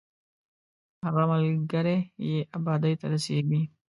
هغه 1.03 1.23
ملګری 1.31 1.97
یې 2.27 2.39
ابادۍ 2.57 2.93
ته 2.99 3.05
رسېږي. 3.13 3.61